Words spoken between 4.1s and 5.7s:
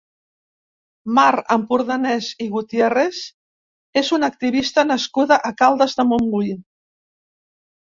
una activista nascuda a